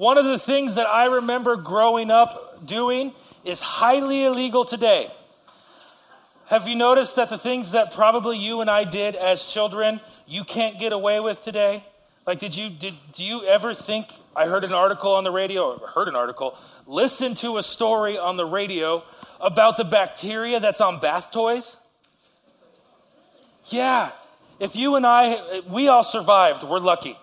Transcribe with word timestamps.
One 0.00 0.16
of 0.16 0.24
the 0.24 0.38
things 0.38 0.76
that 0.76 0.86
I 0.86 1.04
remember 1.04 1.56
growing 1.56 2.10
up 2.10 2.64
doing 2.64 3.12
is 3.44 3.60
highly 3.60 4.24
illegal 4.24 4.64
today. 4.64 5.12
Have 6.46 6.66
you 6.66 6.74
noticed 6.74 7.16
that 7.16 7.28
the 7.28 7.36
things 7.36 7.72
that 7.72 7.92
probably 7.92 8.38
you 8.38 8.62
and 8.62 8.70
I 8.70 8.84
did 8.84 9.14
as 9.14 9.44
children, 9.44 10.00
you 10.26 10.42
can't 10.42 10.78
get 10.78 10.94
away 10.94 11.20
with 11.20 11.44
today? 11.44 11.84
Like, 12.26 12.38
did 12.38 12.56
you, 12.56 12.70
did, 12.70 12.94
do 13.12 13.22
you 13.22 13.44
ever 13.44 13.74
think, 13.74 14.06
I 14.34 14.46
heard 14.46 14.64
an 14.64 14.72
article 14.72 15.12
on 15.12 15.22
the 15.22 15.30
radio, 15.30 15.76
heard 15.88 16.08
an 16.08 16.16
article, 16.16 16.56
listen 16.86 17.34
to 17.34 17.58
a 17.58 17.62
story 17.62 18.16
on 18.16 18.38
the 18.38 18.46
radio 18.46 19.04
about 19.38 19.76
the 19.76 19.84
bacteria 19.84 20.60
that's 20.60 20.80
on 20.80 20.98
bath 20.98 21.30
toys? 21.30 21.76
Yeah. 23.66 24.12
If 24.58 24.74
you 24.74 24.96
and 24.96 25.04
I, 25.04 25.60
we 25.68 25.88
all 25.88 26.04
survived, 26.04 26.62
we're 26.62 26.78
lucky. 26.78 27.18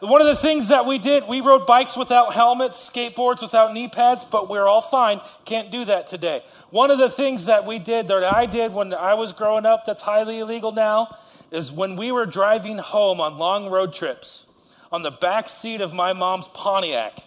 One 0.00 0.22
of 0.22 0.26
the 0.26 0.36
things 0.36 0.68
that 0.68 0.86
we 0.86 0.98
did, 0.98 1.28
we 1.28 1.42
rode 1.42 1.66
bikes 1.66 1.94
without 1.94 2.32
helmets, 2.32 2.90
skateboards 2.90 3.42
without 3.42 3.74
knee 3.74 3.86
pads, 3.86 4.24
but 4.24 4.48
we're 4.48 4.66
all 4.66 4.80
fine. 4.80 5.20
Can't 5.44 5.70
do 5.70 5.84
that 5.84 6.06
today. 6.06 6.42
One 6.70 6.90
of 6.90 6.98
the 6.98 7.10
things 7.10 7.44
that 7.44 7.66
we 7.66 7.78
did, 7.78 8.08
that 8.08 8.24
I 8.24 8.46
did 8.46 8.72
when 8.72 8.94
I 8.94 9.12
was 9.12 9.34
growing 9.34 9.66
up, 9.66 9.84
that's 9.84 10.02
highly 10.02 10.38
illegal 10.38 10.72
now, 10.72 11.18
is 11.50 11.70
when 11.70 11.96
we 11.96 12.10
were 12.10 12.24
driving 12.24 12.78
home 12.78 13.20
on 13.20 13.36
long 13.36 13.68
road 13.68 13.92
trips, 13.92 14.46
on 14.90 15.02
the 15.02 15.10
back 15.10 15.50
seat 15.50 15.82
of 15.82 15.92
my 15.92 16.14
mom's 16.14 16.48
Pontiac, 16.54 17.24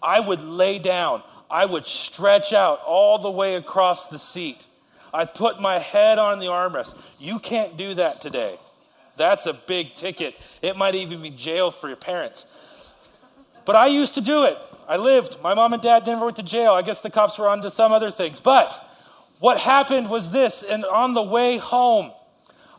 I 0.00 0.20
would 0.20 0.40
lay 0.40 0.78
down. 0.78 1.22
I 1.50 1.64
would 1.64 1.86
stretch 1.86 2.52
out 2.52 2.80
all 2.86 3.18
the 3.18 3.30
way 3.30 3.56
across 3.56 4.06
the 4.06 4.18
seat. 4.18 4.64
I'd 5.12 5.34
put 5.34 5.60
my 5.60 5.80
head 5.80 6.18
on 6.18 6.38
the 6.38 6.46
armrest. 6.46 6.94
You 7.18 7.40
can't 7.40 7.76
do 7.76 7.94
that 7.94 8.20
today. 8.20 8.58
That's 9.16 9.46
a 9.46 9.54
big 9.54 9.94
ticket. 9.94 10.34
It 10.62 10.76
might 10.76 10.94
even 10.94 11.22
be 11.22 11.30
jail 11.30 11.70
for 11.70 11.88
your 11.88 11.96
parents. 11.96 12.46
But 13.64 13.76
I 13.76 13.86
used 13.86 14.14
to 14.14 14.20
do 14.20 14.44
it. 14.44 14.58
I 14.88 14.96
lived. 14.96 15.38
My 15.42 15.54
mom 15.54 15.72
and 15.72 15.82
dad 15.82 16.06
never 16.06 16.24
went 16.24 16.36
to 16.36 16.42
jail. 16.42 16.72
I 16.72 16.82
guess 16.82 17.00
the 17.00 17.10
cops 17.10 17.38
were 17.38 17.48
on 17.48 17.62
to 17.62 17.70
some 17.70 17.92
other 17.92 18.10
things. 18.10 18.38
But 18.38 18.88
what 19.38 19.60
happened 19.60 20.08
was 20.08 20.30
this, 20.30 20.62
and 20.62 20.84
on 20.84 21.14
the 21.14 21.22
way 21.22 21.58
home, 21.58 22.12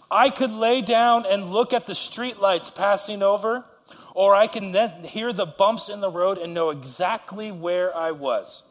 I 0.09 0.29
could 0.29 0.51
lay 0.51 0.81
down 0.81 1.25
and 1.25 1.51
look 1.51 1.73
at 1.73 1.85
the 1.85 1.93
streetlights 1.93 2.73
passing 2.73 3.21
over, 3.21 3.65
or 4.13 4.33
I 4.33 4.47
can 4.47 4.71
then 4.71 5.03
hear 5.03 5.33
the 5.33 5.45
bumps 5.45 5.89
in 5.89 5.99
the 5.99 6.09
road 6.09 6.37
and 6.37 6.53
know 6.53 6.69
exactly 6.69 7.51
where 7.51 7.95
I 7.95 8.11
was. 8.11 8.63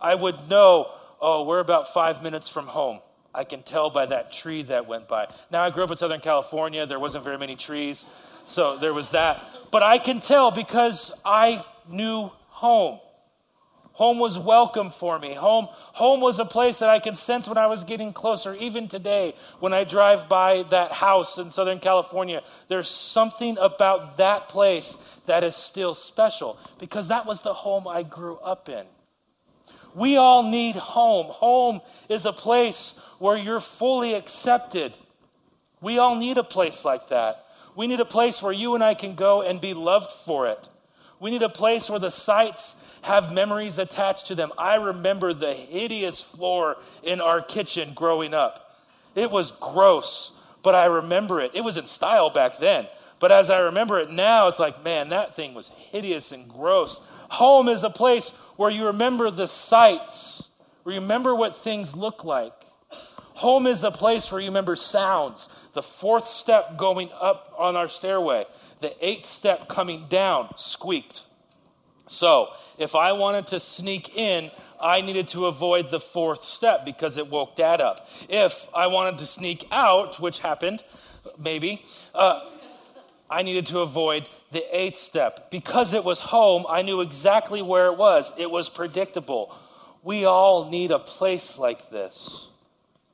I 0.00 0.14
would 0.14 0.48
know, 0.48 0.90
oh, 1.20 1.44
we're 1.44 1.60
about 1.60 1.92
five 1.92 2.22
minutes 2.22 2.48
from 2.48 2.68
home. 2.68 3.00
I 3.34 3.44
can 3.44 3.62
tell 3.62 3.90
by 3.90 4.06
that 4.06 4.32
tree 4.32 4.62
that 4.64 4.86
went 4.86 5.08
by. 5.08 5.28
Now, 5.50 5.64
I 5.64 5.70
grew 5.70 5.84
up 5.84 5.90
in 5.90 5.96
Southern 5.96 6.20
California. 6.20 6.86
There 6.86 7.00
wasn't 7.00 7.24
very 7.24 7.38
many 7.38 7.56
trees, 7.56 8.04
so 8.46 8.76
there 8.76 8.92
was 8.92 9.08
that. 9.10 9.42
But 9.70 9.82
I 9.82 9.98
can 9.98 10.20
tell 10.20 10.50
because 10.50 11.12
I 11.24 11.64
knew 11.88 12.30
home. 12.48 13.00
Home 13.94 14.18
was 14.18 14.38
welcome 14.38 14.90
for 14.90 15.18
me. 15.18 15.34
Home, 15.34 15.68
home 15.70 16.20
was 16.20 16.38
a 16.38 16.46
place 16.46 16.78
that 16.78 16.88
I 16.88 16.98
could 16.98 17.18
sense 17.18 17.46
when 17.46 17.58
I 17.58 17.66
was 17.66 17.84
getting 17.84 18.12
closer. 18.12 18.54
Even 18.54 18.88
today, 18.88 19.34
when 19.60 19.74
I 19.74 19.84
drive 19.84 20.28
by 20.28 20.64
that 20.70 20.92
house 20.92 21.36
in 21.36 21.50
Southern 21.50 21.78
California, 21.78 22.42
there's 22.68 22.88
something 22.88 23.58
about 23.58 24.16
that 24.16 24.48
place 24.48 24.96
that 25.26 25.44
is 25.44 25.54
still 25.56 25.94
special 25.94 26.58
because 26.78 27.08
that 27.08 27.26
was 27.26 27.42
the 27.42 27.52
home 27.52 27.86
I 27.86 28.02
grew 28.02 28.36
up 28.38 28.68
in. 28.68 28.86
We 29.94 30.16
all 30.16 30.42
need 30.42 30.76
home. 30.76 31.26
Home 31.26 31.80
is 32.08 32.26
a 32.26 32.32
place 32.32 32.94
where 33.18 33.36
you're 33.36 33.60
fully 33.60 34.14
accepted. 34.14 34.94
We 35.80 35.98
all 35.98 36.16
need 36.16 36.38
a 36.38 36.44
place 36.44 36.84
like 36.84 37.08
that. 37.08 37.46
We 37.74 37.86
need 37.86 38.00
a 38.00 38.04
place 38.04 38.42
where 38.42 38.52
you 38.52 38.74
and 38.74 38.84
I 38.84 38.94
can 38.94 39.14
go 39.14 39.42
and 39.42 39.60
be 39.60 39.74
loved 39.74 40.10
for 40.10 40.46
it. 40.46 40.68
We 41.20 41.30
need 41.30 41.42
a 41.42 41.48
place 41.48 41.88
where 41.88 42.00
the 42.00 42.10
sights 42.10 42.74
have 43.02 43.32
memories 43.32 43.78
attached 43.78 44.26
to 44.26 44.34
them. 44.34 44.52
I 44.58 44.76
remember 44.76 45.32
the 45.32 45.54
hideous 45.54 46.20
floor 46.20 46.76
in 47.02 47.20
our 47.20 47.40
kitchen 47.40 47.92
growing 47.94 48.34
up. 48.34 48.78
It 49.14 49.30
was 49.30 49.52
gross, 49.60 50.32
but 50.62 50.74
I 50.74 50.86
remember 50.86 51.40
it. 51.40 51.52
It 51.54 51.62
was 51.62 51.76
in 51.76 51.86
style 51.86 52.30
back 52.30 52.58
then. 52.58 52.86
But 53.18 53.30
as 53.30 53.50
I 53.50 53.58
remember 53.60 54.00
it 54.00 54.10
now, 54.10 54.48
it's 54.48 54.58
like, 54.58 54.82
man, 54.82 55.10
that 55.10 55.36
thing 55.36 55.54
was 55.54 55.68
hideous 55.68 56.32
and 56.32 56.48
gross. 56.48 57.00
Home 57.30 57.68
is 57.68 57.84
a 57.84 57.90
place 57.90 58.32
where 58.62 58.70
you 58.70 58.86
remember 58.86 59.28
the 59.28 59.48
sights, 59.48 60.48
remember 60.84 61.34
what 61.34 61.56
things 61.64 61.96
look 61.96 62.22
like. 62.22 62.52
Home 63.34 63.66
is 63.66 63.82
a 63.82 63.90
place 63.90 64.30
where 64.30 64.40
you 64.40 64.46
remember 64.46 64.76
sounds. 64.76 65.48
The 65.74 65.82
fourth 65.82 66.28
step 66.28 66.78
going 66.78 67.10
up 67.20 67.52
on 67.58 67.74
our 67.74 67.88
stairway, 67.88 68.46
the 68.80 68.94
eighth 69.04 69.26
step 69.26 69.68
coming 69.68 70.06
down 70.08 70.54
squeaked. 70.56 71.24
So, 72.06 72.50
if 72.78 72.94
I 72.94 73.10
wanted 73.10 73.48
to 73.48 73.58
sneak 73.58 74.16
in, 74.16 74.52
I 74.80 75.00
needed 75.00 75.26
to 75.28 75.46
avoid 75.46 75.90
the 75.90 75.98
fourth 75.98 76.44
step 76.44 76.84
because 76.84 77.16
it 77.16 77.28
woke 77.28 77.56
dad 77.56 77.80
up. 77.80 78.08
If 78.28 78.68
I 78.72 78.86
wanted 78.86 79.18
to 79.18 79.26
sneak 79.26 79.66
out, 79.72 80.20
which 80.20 80.38
happened, 80.38 80.84
maybe, 81.36 81.84
uh, 82.14 82.48
I 83.28 83.42
needed 83.42 83.66
to 83.66 83.80
avoid 83.80 84.28
the 84.52 84.64
eighth 84.70 84.98
step. 84.98 85.50
Because 85.50 85.94
it 85.94 86.04
was 86.04 86.20
home, 86.20 86.64
I 86.68 86.82
knew 86.82 87.00
exactly 87.00 87.62
where 87.62 87.86
it 87.86 87.96
was. 87.96 88.30
It 88.36 88.50
was 88.50 88.68
predictable. 88.68 89.54
We 90.02 90.24
all 90.24 90.68
need 90.68 90.90
a 90.90 90.98
place 90.98 91.58
like 91.58 91.90
this. 91.90 92.46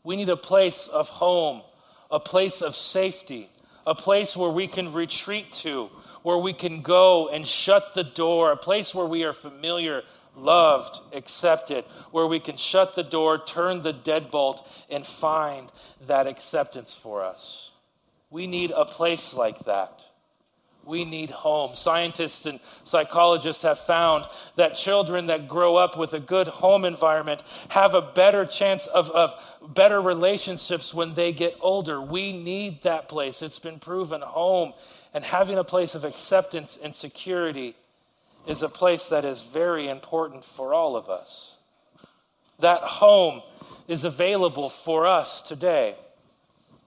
We 0.03 0.17
need 0.17 0.29
a 0.29 0.37
place 0.37 0.89
of 0.89 1.09
home, 1.09 1.63
a 2.11 2.21
place 2.21 2.61
of 2.61 2.75
safety, 2.75 3.51
a 3.87 3.95
place 3.95 4.37
where 4.37 4.51
we 4.51 4.67
can 4.67 4.93
retreat 4.93 5.53
to, 5.53 5.91
where 6.23 6.39
we 6.39 6.53
can 6.53 6.83
go 6.83 7.29
and 7.29 7.47
shut 7.47 7.95
the 7.95 8.05
door, 8.05 8.51
a 8.51 8.57
place 8.57 8.95
where 8.95 9.07
we 9.07 9.25
are 9.25 9.33
familiar, 9.33 10.03
loved, 10.37 11.01
accepted, 11.15 11.85
where 12.11 12.27
we 12.27 12.41
can 12.41 12.57
shut 12.57 12.95
the 12.95 13.03
door, 13.03 13.39
turn 13.39 13.83
the 13.83 13.95
deadbolt, 13.95 14.65
and 14.91 15.07
find 15.07 15.71
that 16.07 16.27
acceptance 16.27 16.95
for 16.95 17.23
us. 17.23 17.71
We 18.31 18.47
need 18.47 18.73
a 18.75 18.85
place 18.85 19.35
like 19.35 19.65
that. 19.65 20.03
We 20.89 21.05
need 21.05 21.31
home. 21.31 21.77
Scientists 21.77 22.47
and 22.47 22.61
psychologists 22.83 23.63
have 23.63 23.79
found 23.79 24.25
that 24.57 24.75
children 24.75 25.27
that 25.27 25.47
grow 25.47 25.77
up 25.77 25.99
with 25.99 26.15
a 26.15 26.19
good 26.19 26.49
home 26.49 26.87
environment 26.87 27.43
have 27.69 27.95
a 27.95 28.01
better 28.01 28.47
chance 28.47 28.87
of, 28.87 29.11
of 29.11 29.35
better 29.75 30.01
relationships 30.01 30.95
when 30.95 31.15
they 31.15 31.33
get 31.33 31.59
older. 31.61 32.01
We 32.01 32.33
need 32.33 32.83
that 32.85 33.07
place. 33.07 33.43
It's 33.43 33.59
been 33.59 33.79
proven 33.79 34.23
home 34.23 34.73
and 35.13 35.25
having 35.25 35.59
a 35.59 35.65
place 35.65 35.95
of 35.95 36.05
acceptance 36.05 36.79
and 36.83 36.95
security 36.95 37.77
is 38.47 38.63
a 38.63 38.69
place 38.71 39.05
that 39.11 39.27
is 39.27 39.43
very 39.43 39.89
important 39.89 40.43
for 40.43 40.73
all 40.73 40.97
of 40.97 41.11
us. 41.11 41.57
That 42.59 42.81
home 42.81 43.43
is 43.87 44.05
available 44.05 44.71
for 44.71 45.07
us 45.07 45.43
today 45.43 45.97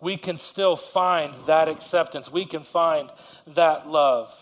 we 0.01 0.17
can 0.17 0.37
still 0.37 0.75
find 0.75 1.33
that 1.45 1.69
acceptance. 1.69 2.31
We 2.31 2.45
can 2.45 2.63
find 2.63 3.09
that 3.47 3.87
love. 3.87 4.33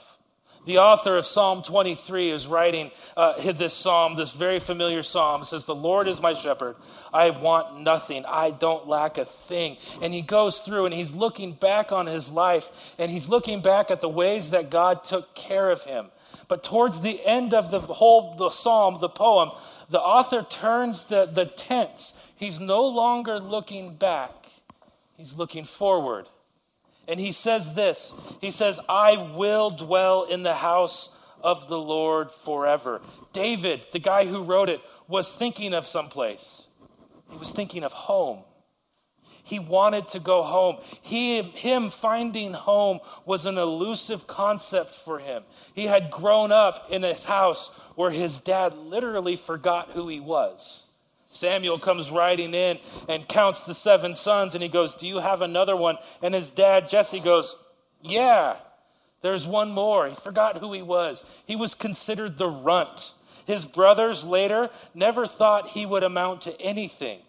The 0.66 0.78
author 0.78 1.18
of 1.18 1.26
Psalm 1.26 1.64
23 1.64 2.32
is 2.32 2.46
writing 2.46 2.92
uh, 3.16 3.52
this 3.54 3.74
psalm, 3.74 4.16
this 4.16 4.32
very 4.32 4.60
familiar 4.60 5.04
psalm. 5.04 5.42
It 5.42 5.46
says, 5.46 5.66
The 5.66 5.76
Lord 5.76 6.08
is 6.08 6.22
my 6.22 6.34
shepherd. 6.34 6.76
I 7.14 7.30
want 7.32 7.82
nothing. 7.82 8.26
I 8.26 8.52
don't 8.52 8.88
lack 8.88 9.18
a 9.18 9.26
thing. 9.26 9.78
And 10.02 10.14
he 10.14 10.22
goes 10.22 10.60
through 10.60 10.86
and 10.86 10.94
he's 10.94 11.12
looking 11.12 11.54
back 11.54 11.92
on 11.92 12.08
his 12.08 12.30
life 12.30 12.70
and 12.98 13.10
he's 13.10 13.28
looking 13.28 13.62
back 13.62 13.90
at 13.90 14.02
the 14.02 14.10
ways 14.10 14.52
that 14.52 14.70
God 14.70 15.04
took 15.04 15.34
care 15.34 15.72
of 15.72 15.84
him. 15.84 16.10
But 16.48 16.64
towards 16.64 17.02
the 17.02 17.26
end 17.26 17.54
of 17.54 17.72
the 17.72 17.80
whole 17.80 18.36
the 18.36 18.50
psalm, 18.50 19.00
the 19.02 19.10
poem, 19.10 19.52
the 19.90 20.00
author 20.00 20.46
turns 20.48 21.06
the, 21.06 21.26
the 21.26 21.46
tense. 21.46 22.14
He's 22.36 22.60
no 22.60 22.86
longer 22.86 23.40
looking 23.40 23.96
back. 23.96 24.39
He's 25.20 25.34
looking 25.34 25.66
forward. 25.66 26.30
And 27.06 27.20
he 27.20 27.34
says 27.34 27.74
this 27.74 28.14
He 28.40 28.52
says, 28.52 28.80
I 28.88 29.34
will 29.36 29.70
dwell 29.70 30.24
in 30.24 30.44
the 30.44 30.56
house 30.56 31.10
of 31.42 31.68
the 31.68 31.78
Lord 31.78 32.32
forever. 32.32 33.02
David, 33.34 33.86
the 33.92 34.00
guy 34.00 34.28
who 34.28 34.44
wrote 34.44 34.70
it, 34.70 34.80
was 35.10 35.34
thinking 35.34 35.74
of 35.74 35.86
someplace. 35.86 36.68
He 37.30 37.38
was 37.38 37.52
thinking 37.52 37.84
of 37.84 37.92
home. 37.92 38.46
He 39.44 39.60
wanted 39.60 40.08
to 40.10 40.22
go 40.22 40.42
home. 40.42 40.78
He, 41.02 41.42
him 41.42 41.90
finding 41.90 42.54
home 42.54 43.00
was 43.26 43.46
an 43.46 43.58
elusive 43.58 44.26
concept 44.26 44.96
for 44.96 45.20
him. 45.20 45.44
He 45.74 45.88
had 45.88 46.12
grown 46.12 46.54
up 46.54 46.88
in 46.90 47.04
a 47.04 47.20
house 47.20 47.72
where 47.96 48.12
his 48.12 48.40
dad 48.40 48.78
literally 48.78 49.36
forgot 49.36 49.90
who 49.92 50.08
he 50.08 50.22
was. 50.22 50.86
Samuel 51.32 51.78
comes 51.78 52.10
riding 52.10 52.54
in 52.54 52.80
and 53.08 53.28
counts 53.28 53.62
the 53.62 53.76
seven 53.76 54.16
sons, 54.16 54.56
and 54.56 54.64
he 54.64 54.70
goes, 54.70 54.96
Do 54.96 55.08
you 55.08 55.20
have 55.20 55.42
another 55.42 55.76
one? 55.76 55.98
And 56.22 56.34
his 56.34 56.52
dad, 56.52 56.90
Jesse, 56.90 57.20
goes, 57.20 57.56
Yeah, 58.02 58.58
there's 59.22 59.46
one 59.46 59.72
more. 59.72 60.08
He 60.08 60.16
forgot 60.16 60.58
who 60.58 60.74
he 60.74 60.82
was. 60.82 61.24
He 61.46 61.56
was 61.56 61.76
considered 61.76 62.38
the 62.38 62.50
runt. 62.50 63.14
His 63.46 63.66
brothers 63.66 64.24
later 64.24 64.70
never 64.94 65.28
thought 65.28 65.70
he 65.70 65.86
would 65.86 66.04
amount 66.04 66.42
to 66.44 66.60
anything. 66.62 67.22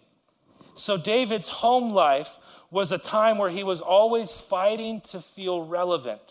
So 0.75 0.97
David's 0.97 1.49
home 1.49 1.91
life 1.91 2.37
was 2.69 2.91
a 2.91 2.97
time 2.97 3.37
where 3.37 3.49
he 3.49 3.63
was 3.63 3.81
always 3.81 4.31
fighting 4.31 5.01
to 5.11 5.19
feel 5.19 5.63
relevant. 5.63 6.21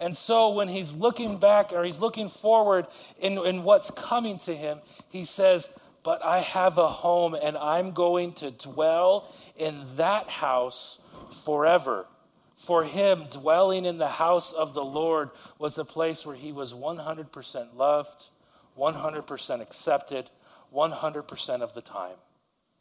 And 0.00 0.16
so 0.16 0.48
when 0.48 0.68
he's 0.68 0.92
looking 0.92 1.38
back 1.38 1.72
or 1.72 1.84
he's 1.84 1.98
looking 1.98 2.30
forward 2.30 2.86
in, 3.20 3.36
in 3.38 3.62
what's 3.64 3.90
coming 3.90 4.38
to 4.40 4.56
him, 4.56 4.78
he 5.10 5.26
says, 5.26 5.68
But 6.02 6.24
I 6.24 6.40
have 6.40 6.78
a 6.78 6.88
home 6.88 7.34
and 7.34 7.56
I'm 7.56 7.92
going 7.92 8.32
to 8.34 8.50
dwell 8.50 9.34
in 9.56 9.96
that 9.96 10.28
house 10.28 10.98
forever. 11.44 12.06
For 12.66 12.84
him, 12.84 13.24
dwelling 13.30 13.84
in 13.84 13.98
the 13.98 14.08
house 14.08 14.52
of 14.52 14.74
the 14.74 14.84
Lord 14.84 15.30
was 15.58 15.76
a 15.78 15.84
place 15.84 16.24
where 16.24 16.36
he 16.36 16.52
was 16.52 16.72
100% 16.72 17.74
loved, 17.74 18.28
100% 18.78 19.60
accepted, 19.60 20.30
100% 20.74 21.62
of 21.62 21.74
the 21.74 21.80
time. 21.80 22.16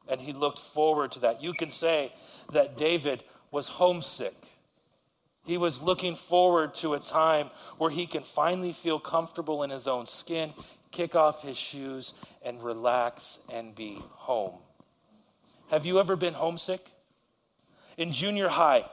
And 0.08 0.22
he 0.22 0.34
looked 0.34 0.60
forward 0.60 1.12
to 1.14 1.20
that. 1.20 1.42
You 1.42 1.54
can 1.54 1.72
say 1.72 2.14
that 2.52 2.78
David 2.78 3.24
was 3.52 3.68
homesick. 3.68 4.36
He 5.46 5.58
was 5.58 5.82
looking 5.82 6.16
forward 6.16 6.76
to 6.76 6.94
a 6.94 7.00
time 7.00 7.50
where 7.78 7.90
he 7.90 8.06
can 8.06 8.24
finally 8.24 8.74
feel 8.74 9.00
comfortable 9.00 9.64
in 9.64 9.70
his 9.70 9.88
own 9.88 10.08
skin, 10.08 10.54
kick 10.92 11.16
off 11.16 11.42
his 11.42 11.58
shoes, 11.58 12.14
and 12.42 12.64
relax 12.64 13.40
and 13.52 13.76
be 13.76 14.02
home. 14.12 14.56
Have 15.70 15.86
you 15.86 16.00
ever 16.00 16.16
been 16.16 16.34
homesick? 16.34 16.92
In 17.98 18.12
junior 18.14 18.48
high, 18.48 18.86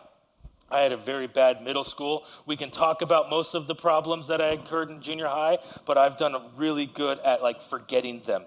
I 0.71 0.81
had 0.81 0.93
a 0.93 0.97
very 0.97 1.27
bad 1.27 1.63
middle 1.63 1.85
school. 1.85 2.25
We 2.45 2.57
can 2.57 2.71
talk 2.71 3.01
about 3.01 3.31
most 3.31 3.55
of 3.55 3.67
the 3.67 3.75
problems 3.75 4.27
that 4.27 4.41
I 4.41 4.51
incurred 4.51 4.91
in 4.91 5.01
junior 5.01 5.29
high, 5.29 5.59
but 5.87 5.97
I've 5.97 6.17
done 6.17 6.37
really 6.57 6.87
good 6.87 7.19
at 7.21 7.43
like 7.43 7.63
forgetting 7.63 8.23
them. 8.27 8.45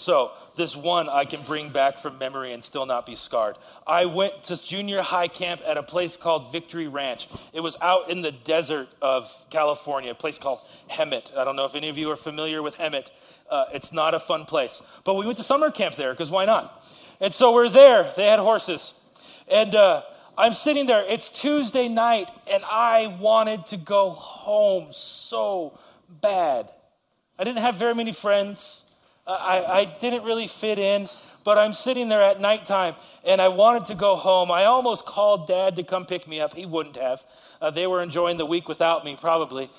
So, 0.00 0.32
this 0.56 0.74
one 0.74 1.10
I 1.10 1.26
can 1.26 1.42
bring 1.42 1.68
back 1.68 1.98
from 1.98 2.16
memory 2.16 2.54
and 2.54 2.64
still 2.64 2.86
not 2.86 3.04
be 3.04 3.14
scarred. 3.14 3.56
I 3.86 4.06
went 4.06 4.44
to 4.44 4.56
junior 4.56 5.02
high 5.02 5.28
camp 5.28 5.60
at 5.66 5.76
a 5.76 5.82
place 5.82 6.16
called 6.16 6.50
Victory 6.50 6.88
Ranch. 6.88 7.28
It 7.52 7.60
was 7.60 7.76
out 7.82 8.08
in 8.08 8.22
the 8.22 8.32
desert 8.32 8.88
of 9.02 9.30
California, 9.50 10.12
a 10.12 10.14
place 10.14 10.38
called 10.38 10.60
Hemet. 10.90 11.36
I 11.36 11.44
don't 11.44 11.54
know 11.54 11.66
if 11.66 11.74
any 11.74 11.90
of 11.90 11.98
you 11.98 12.10
are 12.10 12.16
familiar 12.16 12.62
with 12.62 12.76
Hemet. 12.76 13.08
Uh, 13.50 13.66
it's 13.74 13.92
not 13.92 14.14
a 14.14 14.18
fun 14.18 14.46
place. 14.46 14.80
But 15.04 15.16
we 15.16 15.26
went 15.26 15.36
to 15.36 15.44
summer 15.44 15.70
camp 15.70 15.96
there 15.96 16.14
because 16.14 16.30
why 16.30 16.46
not? 16.46 16.82
And 17.20 17.34
so 17.34 17.52
we're 17.52 17.68
there. 17.68 18.14
They 18.16 18.24
had 18.24 18.38
horses. 18.38 18.94
And 19.48 19.74
uh, 19.74 20.04
I'm 20.38 20.54
sitting 20.54 20.86
there. 20.86 21.04
It's 21.06 21.28
Tuesday 21.28 21.90
night, 21.90 22.30
and 22.50 22.64
I 22.64 23.06
wanted 23.20 23.66
to 23.66 23.76
go 23.76 24.10
home 24.10 24.88
so 24.92 25.78
bad. 26.08 26.70
I 27.38 27.44
didn't 27.44 27.60
have 27.60 27.74
very 27.74 27.94
many 27.94 28.12
friends. 28.12 28.84
I, 29.32 29.80
I 29.80 29.84
didn't 29.84 30.24
really 30.24 30.48
fit 30.48 30.78
in, 30.78 31.06
but 31.44 31.58
I'm 31.58 31.72
sitting 31.72 32.08
there 32.08 32.22
at 32.22 32.40
nighttime 32.40 32.94
and 33.24 33.40
I 33.40 33.48
wanted 33.48 33.86
to 33.86 33.94
go 33.94 34.16
home. 34.16 34.50
I 34.50 34.64
almost 34.64 35.06
called 35.06 35.46
dad 35.46 35.76
to 35.76 35.82
come 35.82 36.06
pick 36.06 36.26
me 36.26 36.40
up. 36.40 36.54
He 36.54 36.66
wouldn't 36.66 36.96
have. 36.96 37.22
Uh, 37.60 37.70
they 37.70 37.86
were 37.86 38.02
enjoying 38.02 38.38
the 38.38 38.46
week 38.46 38.68
without 38.68 39.04
me, 39.04 39.16
probably. 39.20 39.70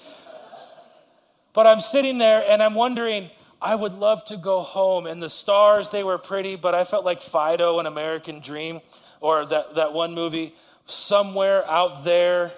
But 1.54 1.68
I'm 1.68 1.82
sitting 1.82 2.18
there 2.18 2.44
and 2.48 2.64
I'm 2.64 2.76
wondering, 2.76 3.30
I 3.62 3.76
would 3.76 3.94
love 3.94 4.26
to 4.26 4.38
go 4.38 4.62
home. 4.62 5.06
And 5.06 5.22
the 5.22 5.30
stars, 5.30 5.90
they 5.90 6.04
were 6.04 6.18
pretty, 6.18 6.56
but 6.56 6.74
I 6.74 6.84
felt 6.84 7.06
like 7.06 7.22
Fido, 7.22 7.80
an 7.80 7.86
American 7.86 8.40
Dream, 8.40 8.82
or 9.20 9.46
that, 9.46 9.76
that 9.76 9.94
one 9.94 10.14
movie, 10.14 10.56
Somewhere 10.88 11.70
Out 11.70 12.04
There 12.04 12.52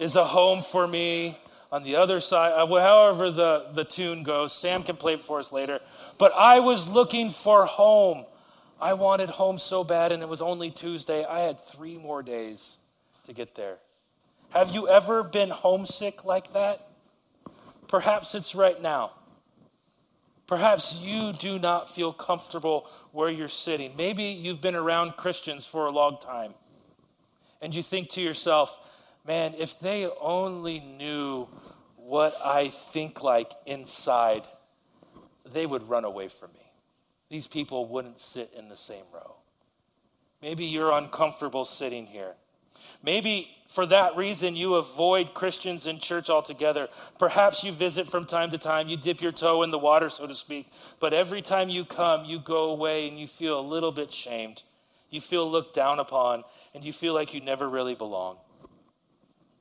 is 0.00 0.16
a 0.16 0.24
Home 0.24 0.62
for 0.62 0.86
Me. 0.86 1.38
On 1.70 1.82
the 1.82 1.96
other 1.96 2.18
side, 2.20 2.52
uh, 2.52 2.66
however 2.66 3.30
the, 3.30 3.66
the 3.74 3.84
tune 3.84 4.22
goes, 4.22 4.54
Sam 4.54 4.82
can 4.82 4.96
play 4.96 5.14
it 5.14 5.20
for 5.20 5.38
us 5.38 5.52
later. 5.52 5.80
But 6.18 6.32
I 6.34 6.58
was 6.58 6.88
looking 6.88 7.30
for 7.30 7.66
home. 7.66 8.26
I 8.80 8.92
wanted 8.94 9.30
home 9.30 9.58
so 9.58 9.84
bad, 9.84 10.12
and 10.12 10.22
it 10.22 10.28
was 10.28 10.40
only 10.40 10.70
Tuesday. 10.70 11.24
I 11.24 11.40
had 11.40 11.64
three 11.66 11.96
more 11.96 12.22
days 12.22 12.76
to 13.26 13.32
get 13.32 13.54
there. 13.54 13.78
Have 14.50 14.70
you 14.72 14.88
ever 14.88 15.22
been 15.22 15.50
homesick 15.50 16.24
like 16.24 16.52
that? 16.54 16.88
Perhaps 17.86 18.34
it's 18.34 18.54
right 18.54 18.80
now. 18.80 19.12
Perhaps 20.46 20.96
you 21.00 21.32
do 21.32 21.58
not 21.58 21.94
feel 21.94 22.12
comfortable 22.12 22.88
where 23.12 23.28
you're 23.28 23.48
sitting. 23.48 23.94
Maybe 23.96 24.24
you've 24.24 24.60
been 24.60 24.74
around 24.74 25.16
Christians 25.16 25.66
for 25.66 25.86
a 25.86 25.90
long 25.90 26.18
time, 26.20 26.54
and 27.60 27.74
you 27.74 27.82
think 27.82 28.10
to 28.10 28.22
yourself, 28.22 28.76
man, 29.26 29.54
if 29.58 29.78
they 29.78 30.08
only 30.20 30.80
knew 30.80 31.48
what 31.96 32.34
I 32.42 32.70
think 32.70 33.22
like 33.22 33.52
inside 33.66 34.44
they 35.52 35.66
would 35.66 35.88
run 35.88 36.04
away 36.04 36.28
from 36.28 36.52
me. 36.52 36.72
These 37.30 37.46
people 37.46 37.86
wouldn't 37.86 38.20
sit 38.20 38.52
in 38.56 38.68
the 38.68 38.76
same 38.76 39.04
row. 39.12 39.36
Maybe 40.40 40.64
you're 40.64 40.92
uncomfortable 40.92 41.64
sitting 41.64 42.06
here. 42.06 42.34
Maybe 43.02 43.48
for 43.74 43.86
that 43.86 44.16
reason 44.16 44.56
you 44.56 44.74
avoid 44.74 45.34
Christians 45.34 45.86
in 45.86 46.00
church 46.00 46.30
altogether. 46.30 46.88
Perhaps 47.18 47.62
you 47.62 47.72
visit 47.72 48.08
from 48.10 48.24
time 48.24 48.50
to 48.50 48.58
time, 48.58 48.88
you 48.88 48.96
dip 48.96 49.20
your 49.20 49.32
toe 49.32 49.62
in 49.62 49.70
the 49.70 49.78
water, 49.78 50.08
so 50.08 50.26
to 50.26 50.34
speak. 50.34 50.70
But 51.00 51.12
every 51.12 51.42
time 51.42 51.68
you 51.68 51.84
come, 51.84 52.24
you 52.24 52.38
go 52.38 52.70
away 52.70 53.08
and 53.08 53.18
you 53.18 53.26
feel 53.26 53.58
a 53.58 53.62
little 53.62 53.92
bit 53.92 54.12
shamed. 54.12 54.62
You 55.10 55.20
feel 55.20 55.50
looked 55.50 55.74
down 55.74 55.98
upon, 55.98 56.44
and 56.74 56.84
you 56.84 56.92
feel 56.92 57.14
like 57.14 57.32
you 57.32 57.40
never 57.40 57.68
really 57.68 57.94
belong. 57.94 58.36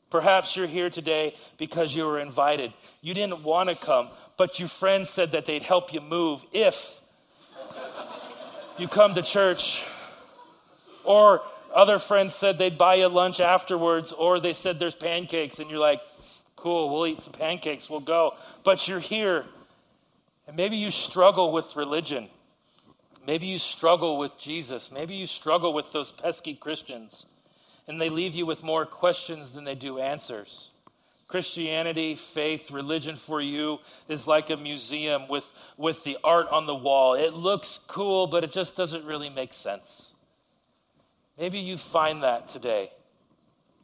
Perhaps 0.10 0.56
you're 0.56 0.68
here 0.68 0.90
today 0.90 1.36
because 1.57 1.95
you 1.95 2.06
were 2.06 2.19
invited. 2.19 2.74
You 3.01 3.13
didn't 3.13 3.44
want 3.44 3.69
to 3.69 3.75
come, 3.75 4.10
but 4.38 4.60
your 4.60 4.69
friends 4.69 5.10
said 5.10 5.31
that 5.31 5.45
they'd 5.45 5.63
help 5.63 5.92
you 5.92 6.00
move 6.00 6.45
if 6.54 7.01
you 8.78 8.88
come 8.88 9.16
to 9.16 9.22
church. 9.22 9.81
Or 11.04 11.42
other 11.74 12.00
friends 12.00 12.36
said 12.36 12.57
they'd 12.57 12.78
buy 12.78 12.95
you 12.95 13.07
lunch 13.07 13.39
afterwards, 13.39 14.13
or 14.13 14.39
they 14.39 14.54
said 14.54 14.80
there's 14.80 14.95
pancakes, 14.95 15.60
and 15.60 15.69
you're 15.69 15.80
like, 15.80 16.01
cool, 16.56 16.89
we'll 16.89 17.07
eat 17.07 17.22
some 17.22 17.34
pancakes, 17.34 17.89
we'll 17.89 18.00
go. 18.00 18.36
But 18.63 18.88
you're 18.88 19.00
here, 19.00 19.45
and 20.48 20.56
maybe 20.56 20.78
you 20.78 20.92
struggle 20.92 21.51
with 21.51 21.75
religion. 21.75 22.30
Maybe 23.25 23.48
you 23.48 23.60
struggle 23.60 24.18
with 24.18 24.38
Jesus. 24.38 24.92
Maybe 24.92 25.16
you 25.16 25.28
struggle 25.28 25.74
with 25.74 25.92
those 25.92 26.12
pesky 26.12 26.56
Christians, 26.56 27.25
and 27.88 28.00
they 28.00 28.10
leave 28.10 28.36
you 28.36 28.45
with 28.45 28.63
more 28.63 28.86
questions 28.86 29.51
than 29.51 29.63
they 29.63 29.75
do 29.75 30.00
answers. 30.00 30.69
Christianity, 31.28 32.16
faith, 32.16 32.72
religion 32.72 33.18
for 33.18 33.42
you 33.42 33.80
is 34.08 34.28
like 34.28 34.50
a 34.50 34.56
museum 34.56 35.28
with, 35.28 35.46
with 35.76 36.04
the 36.06 36.18
art 36.24 36.48
on 36.50 36.68
the 36.68 36.76
wall. 36.76 37.16
It 37.16 37.34
looks 37.34 37.80
cool, 37.88 38.28
but 38.28 38.46
it 38.46 38.54
just 38.54 38.76
doesn't 38.78 39.04
really 39.04 39.30
make 39.30 39.54
sense. 39.54 40.14
Maybe 41.38 41.60
you 41.60 41.78
find 41.78 42.24
that 42.24 42.48
today. 42.48 42.92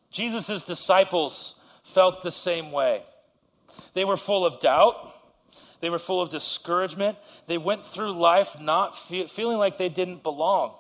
Jesus' 0.10 0.64
disciples 0.64 1.56
felt 1.84 2.24
the 2.24 2.32
same 2.32 2.72
way. 2.72 3.04
They 3.94 4.06
were 4.06 4.18
full 4.18 4.46
of 4.46 4.62
doubt. 4.62 4.96
They 5.82 5.90
were 5.90 6.00
full 6.00 6.22
of 6.22 6.30
discouragement. 6.30 7.18
They 7.48 7.58
went 7.58 7.86
through 7.86 8.14
life 8.14 8.56
not 8.60 8.98
fe- 8.98 9.28
feeling 9.28 9.58
like 9.58 9.78
they 9.78 9.90
didn't 9.90 10.24
belong. 10.24 10.76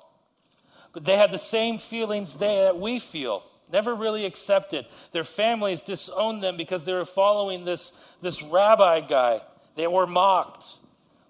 But 0.93 1.03
they 1.03 1.17
had 1.17 1.31
the 1.31 1.37
same 1.37 1.77
feelings 1.77 2.35
there 2.35 2.65
that 2.65 2.79
we 2.79 2.99
feel 2.99 3.43
never 3.71 3.95
really 3.95 4.25
accepted. 4.25 4.85
Their 5.11 5.23
families 5.23 5.81
disowned 5.81 6.43
them 6.43 6.57
because 6.57 6.85
they 6.85 6.93
were 6.93 7.05
following 7.05 7.65
this, 7.65 7.91
this 8.21 8.41
rabbi 8.41 9.01
guy. 9.01 9.41
They 9.75 9.87
were 9.87 10.07
mocked. 10.07 10.65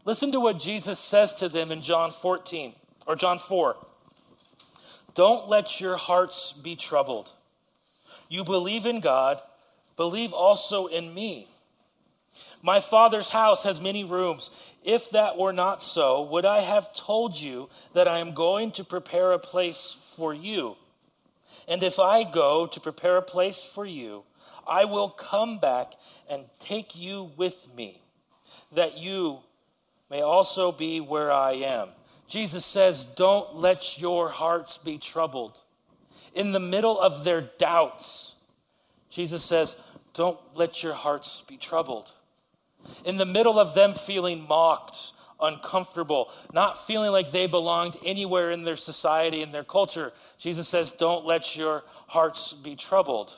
Listen 0.06 0.32
to 0.32 0.40
what 0.40 0.60
Jesus 0.60 1.00
says 1.00 1.34
to 1.36 1.48
them 1.48 1.72
in 1.72 1.82
John 1.82 2.12
14 2.12 2.74
or 3.08 3.16
John 3.16 3.40
4. 3.40 3.76
Don't 5.16 5.48
let 5.48 5.80
your 5.80 5.98
hearts 5.98 6.54
be 6.54 6.76
troubled. 6.76 7.32
You 8.28 8.44
believe 8.44 8.86
in 8.86 9.00
God, 9.00 9.40
believe 9.96 10.34
also 10.34 10.88
in 10.88 11.14
me. 11.14 11.48
My 12.62 12.80
Father's 12.80 13.30
house 13.30 13.64
has 13.64 13.80
many 13.80 14.04
rooms. 14.04 14.50
If 14.84 15.10
that 15.12 15.38
were 15.38 15.54
not 15.54 15.84
so, 15.84 16.22
would 16.24 16.46
I 16.46 16.62
have 16.62 16.96
told 16.96 17.40
you 17.40 17.70
that 17.94 18.08
I 18.08 18.20
am 18.20 18.34
going 18.34 18.72
to 18.72 18.84
prepare 18.84 19.32
a 19.32 19.40
place 19.40 19.98
for 20.16 20.34
you? 20.34 20.78
And 21.68 21.84
if 21.84 22.00
I 22.00 22.24
go 22.24 22.68
to 22.68 22.80
prepare 22.80 23.18
a 23.18 23.22
place 23.22 23.60
for 23.74 23.86
you, 23.86 24.24
I 24.68 24.86
will 24.86 25.10
come 25.10 25.60
back 25.60 25.94
and 26.30 26.46
take 26.60 26.96
you 26.96 27.32
with 27.36 27.68
me, 27.76 28.02
that 28.72 28.98
you 28.98 29.40
may 30.10 30.22
also 30.22 30.72
be 30.72 31.00
where 31.00 31.32
I 31.32 31.54
am. 31.54 31.90
Jesus 32.28 32.66
says, 32.66 33.06
Don't 33.16 33.56
let 33.56 34.00
your 34.00 34.30
hearts 34.30 34.78
be 34.78 34.98
troubled. 34.98 35.60
In 36.34 36.52
the 36.52 36.60
middle 36.60 37.00
of 37.00 37.24
their 37.24 37.42
doubts, 37.42 38.34
Jesus 39.10 39.44
says, 39.44 39.76
Don't 40.14 40.40
let 40.56 40.82
your 40.82 40.94
hearts 40.94 41.44
be 41.48 41.58
troubled. 41.58 42.12
In 43.06 43.18
the 43.18 43.26
middle 43.26 43.60
of 43.60 43.76
them 43.76 43.94
feeling 43.94 44.46
mocked, 44.48 45.13
uncomfortable, 45.44 46.30
not 46.52 46.88
feeling 46.88 47.12
like 47.12 47.32
they 47.32 47.48
belonged 47.48 47.98
anywhere 48.04 48.52
in 48.52 48.64
their 48.64 48.78
society 48.78 49.42
and 49.42 49.54
their 49.54 49.64
culture, 49.64 50.14
Jesus 50.40 50.68
says, 50.68 50.92
Don't 50.92 51.26
let 51.26 51.56
your 51.56 51.84
hearts 52.08 52.54
be 52.54 52.76
troubled. 52.76 53.34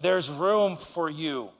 There's 0.00 0.30
room 0.30 0.76
for 0.76 1.08
you, 1.08 1.50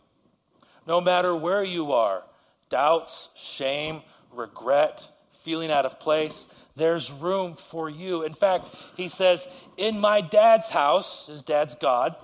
no 0.87 1.01
matter 1.01 1.35
where 1.35 1.65
you 1.65 1.93
are 1.93 2.25
doubts, 2.69 3.29
shame, 3.35 4.03
regret, 4.33 5.03
feeling 5.43 5.71
out 5.71 5.87
of 5.87 5.99
place. 5.99 6.45
There's 6.77 7.11
room 7.11 7.57
for 7.57 7.89
you. 7.89 8.23
In 8.23 8.35
fact, 8.35 8.69
he 8.97 9.09
says, 9.09 9.47
In 9.77 9.99
my 9.99 10.21
dad's 10.21 10.71
house, 10.71 11.27
his 11.27 11.43
dad's 11.43 11.75
God, 11.75 12.15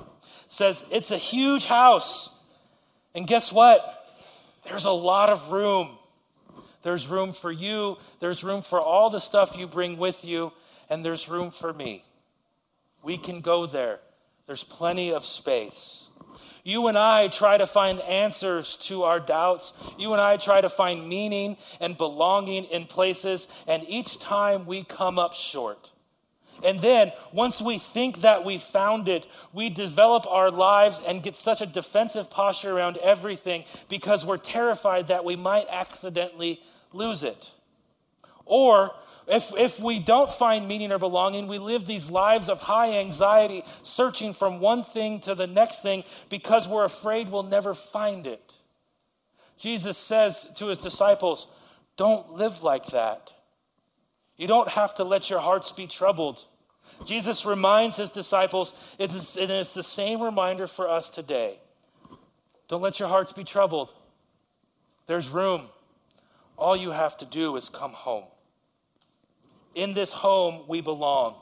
says, 0.49 0.85
It's 0.91 1.11
a 1.11 1.19
huge 1.19 1.67
house. 1.67 2.31
And 3.15 3.27
guess 3.27 3.53
what? 3.53 4.07
There's 4.67 4.85
a 4.85 4.91
lot 4.91 5.29
of 5.29 5.51
room. 5.51 5.99
There's 6.85 7.09
room 7.09 7.33
for 7.33 7.50
you, 7.50 7.97
there's 8.21 8.45
room 8.45 8.62
for 8.62 8.79
all 8.79 9.11
the 9.11 9.19
stuff 9.19 9.57
you 9.57 9.67
bring 9.67 9.97
with 9.97 10.25
you, 10.25 10.53
and 10.88 11.05
there's 11.05 11.29
room 11.29 11.50
for 11.50 11.73
me. 11.73 12.05
We 13.03 13.17
can 13.19 13.41
go 13.41 13.67
there. 13.67 14.00
There's 14.47 14.64
plenty 14.64 15.12
of 15.12 15.25
space. 15.25 16.09
You 16.62 16.87
and 16.87 16.97
I 16.97 17.29
try 17.29 17.59
to 17.59 17.67
find 17.67 18.00
answers 18.00 18.76
to 18.83 19.03
our 19.03 19.21
doubts. 19.21 19.73
You 19.99 20.12
and 20.12 20.21
I 20.21 20.37
try 20.37 20.61
to 20.61 20.71
find 20.71 21.09
meaning 21.09 21.57
and 21.81 21.97
belonging 21.97 22.64
in 22.64 22.85
places, 22.85 23.49
and 23.67 23.85
each 23.88 24.19
time 24.19 24.67
we 24.67 24.85
come 24.85 25.19
up 25.19 25.35
short. 25.35 25.91
And 26.62 26.81
then, 26.81 27.12
once 27.33 27.61
we 27.61 27.79
think 27.79 28.23
that 28.23 28.45
we 28.45 28.59
found 28.59 29.09
it, 29.09 29.26
we 29.53 29.69
develop 29.69 30.26
our 30.26 30.50
lives 30.50 31.00
and 31.07 31.23
get 31.23 31.37
such 31.37 31.61
a 31.61 31.67
defensive 31.67 32.31
posture 32.31 32.75
around 32.75 32.97
everything 32.99 33.64
because 33.91 34.25
we're 34.25 34.38
terrified 34.38 35.09
that 35.09 35.25
we 35.25 35.37
might 35.37 35.67
accidentally 35.69 36.61
lose 36.95 37.23
it. 37.23 37.51
Or, 38.45 38.93
if, 39.27 39.53
if 39.57 39.81
we 39.81 39.99
don't 39.99 40.31
find 40.31 40.69
meaning 40.69 40.93
or 40.93 40.99
belonging, 40.99 41.49
we 41.49 41.59
live 41.59 41.87
these 41.87 42.11
lives 42.11 42.49
of 42.49 42.61
high 42.61 42.99
anxiety, 42.99 43.65
searching 43.83 44.35
from 44.35 44.61
one 44.61 44.85
thing 44.85 45.21
to 45.21 45.35
the 45.35 45.47
next 45.47 45.83
thing 45.83 46.05
because 46.29 46.69
we're 46.69 46.85
afraid 46.85 47.31
we'll 47.31 47.43
never 47.43 47.75
find 47.75 48.27
it. 48.27 48.53
Jesus 49.59 49.97
says 49.97 50.47
to 50.57 50.67
his 50.67 50.79
disciples, 50.79 51.47
Don't 51.97 52.33
live 52.33 52.63
like 52.63 52.87
that. 52.87 53.33
You 54.37 54.47
don't 54.47 54.71
have 54.71 54.95
to 54.97 55.05
let 55.05 55.31
your 55.31 55.41
hearts 55.41 55.73
be 55.73 55.87
troubled. 55.87 56.45
Jesus 57.07 57.45
reminds 57.45 57.97
his 57.97 58.11
disciples, 58.11 58.75
it 58.99 59.13
is, 59.13 59.37
it 59.37 59.51
is 59.51 59.73
the 59.73 59.83
same 59.83 60.23
reminder 60.23 60.67
for 60.67 60.89
us 60.89 61.09
today. 61.09 61.59
Don't 62.69 62.83
let 62.83 62.99
your 62.99 63.09
hearts 63.09 63.33
be 63.33 63.45
troubled. 63.45 63.93
There's 65.07 65.29
room. 65.29 65.69
All 66.57 66.77
you 66.77 66.91
have 66.91 67.17
to 67.19 67.25
do 67.25 67.57
is 67.57 67.69
come 67.69 67.93
home. 67.93 68.25
In 69.75 69.95
this 69.95 70.11
home, 70.11 70.65
we 70.69 70.81
belong. 70.81 71.37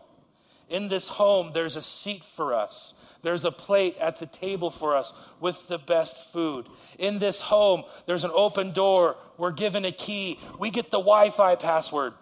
In 0.69 0.89
this 0.89 1.09
home, 1.09 1.51
there's 1.53 1.77
a 1.77 1.83
seat 1.83 2.25
for 2.25 2.55
us. 2.55 2.95
There's 3.23 3.45
a 3.45 3.53
plate 3.53 3.97
at 3.99 4.19
the 4.19 4.27
table 4.27 4.71
for 4.71 4.97
us 4.97 5.13
with 5.39 5.69
the 5.69 5.79
best 5.79 6.17
food. 6.33 6.67
In 6.99 7.19
this 7.19 7.41
home, 7.41 7.85
there's 8.07 8.25
an 8.25 8.33
open 8.35 8.73
door. 8.73 9.17
We're 9.37 9.53
given 9.53 9.85
a 9.85 9.93
key. 9.93 10.41
We 10.59 10.71
get 10.71 10.91
the 10.91 10.99
Wi 10.99 11.31
Fi 11.31 11.55
password 11.57 12.15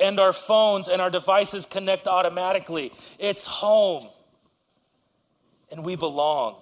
and 0.00 0.18
our 0.18 0.32
phones 0.32 0.88
and 0.88 1.00
our 1.00 1.10
devices 1.10 1.66
connect 1.66 2.06
automatically. 2.06 2.92
It's 3.18 3.44
home. 3.44 4.08
And 5.70 5.84
we 5.84 5.96
belong. 5.96 6.56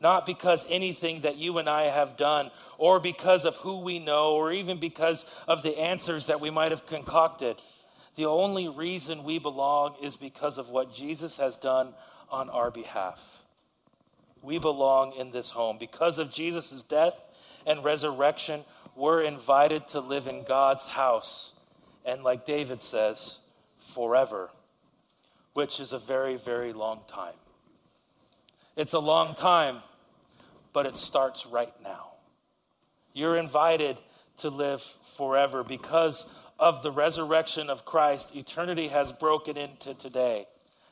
Not 0.00 0.26
because 0.26 0.66
anything 0.68 1.22
that 1.22 1.36
you 1.36 1.58
and 1.58 1.68
I 1.68 1.84
have 1.84 2.16
done, 2.16 2.50
or 2.78 3.00
because 3.00 3.44
of 3.44 3.56
who 3.56 3.80
we 3.80 3.98
know, 3.98 4.34
or 4.34 4.52
even 4.52 4.78
because 4.78 5.24
of 5.46 5.62
the 5.62 5.78
answers 5.78 6.26
that 6.26 6.40
we 6.40 6.50
might 6.50 6.72
have 6.72 6.86
concocted. 6.86 7.56
The 8.16 8.26
only 8.26 8.68
reason 8.68 9.24
we 9.24 9.38
belong 9.38 9.96
is 10.02 10.16
because 10.16 10.58
of 10.58 10.68
what 10.68 10.94
Jesus 10.94 11.38
has 11.38 11.56
done 11.56 11.94
on 12.30 12.50
our 12.50 12.70
behalf. 12.70 13.20
We 14.42 14.58
belong 14.58 15.12
in 15.14 15.30
this 15.30 15.50
home. 15.50 15.78
Because 15.78 16.18
of 16.18 16.30
Jesus' 16.30 16.82
death 16.88 17.14
and 17.66 17.82
resurrection, 17.82 18.64
we're 18.94 19.22
invited 19.22 19.88
to 19.88 20.00
live 20.00 20.26
in 20.26 20.44
God's 20.44 20.86
house 20.86 21.52
and 22.04 22.22
like 22.22 22.44
David 22.44 22.82
says, 22.82 23.38
forever, 23.94 24.50
which 25.54 25.80
is 25.80 25.92
a 25.92 25.98
very, 25.98 26.36
very 26.36 26.72
long 26.72 27.00
time. 27.08 27.34
It's 28.76 28.92
a 28.92 28.98
long 28.98 29.34
time, 29.34 29.78
but 30.72 30.86
it 30.86 30.96
starts 30.96 31.46
right 31.46 31.72
now. 31.82 32.12
You're 33.12 33.36
invited 33.36 33.98
to 34.38 34.50
live 34.50 34.82
forever 35.16 35.62
because 35.62 36.24
of 36.58 36.82
the 36.82 36.90
resurrection 36.90 37.70
of 37.70 37.84
Christ. 37.84 38.34
Eternity 38.34 38.88
has 38.88 39.12
broken 39.12 39.56
into 39.56 39.94
today. 39.94 40.46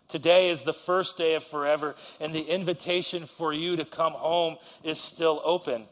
Today 0.08 0.50
is 0.50 0.62
the 0.62 0.72
first 0.72 1.16
day 1.16 1.34
of 1.34 1.42
forever, 1.42 1.96
and 2.20 2.34
the 2.34 2.42
invitation 2.42 3.26
for 3.26 3.52
you 3.52 3.76
to 3.76 3.84
come 3.84 4.12
home 4.12 4.56
is 4.84 5.00
still 5.00 5.40
open. 5.44 5.84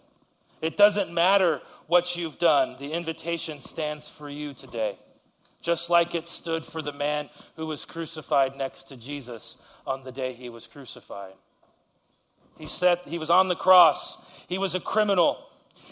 It 0.61 0.77
doesn't 0.77 1.13
matter 1.13 1.63
what 1.87 2.15
you've 2.17 2.39
done, 2.39 2.77
the 2.79 2.93
invitation 2.93 3.61
stands 3.61 4.09
for 4.09 4.29
you 4.29 4.55
today 4.55 4.97
just 5.63 5.91
like 5.91 6.15
it 6.15 6.27
stood 6.27 6.65
for 6.65 6.81
the 6.81 6.93
man 6.93 7.29
who 7.57 7.67
was 7.67 7.85
crucified 7.85 8.57
next 8.57 8.85
to 8.85 8.97
Jesus 8.97 9.57
on 9.87 10.05
the 10.05 10.13
day 10.13 10.33
he 10.33 10.49
was 10.49 10.67
crucified. 10.67 11.35
He 12.61 12.67
said 12.67 13.01
he 13.07 13.19
was 13.19 13.31
on 13.31 13.49
the 13.49 13.57
cross. 13.57 14.19
He 14.47 14.59
was 14.59 14.75
a 14.75 14.81
criminal. 14.81 15.47